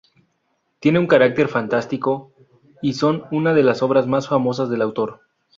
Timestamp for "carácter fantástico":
1.07-2.33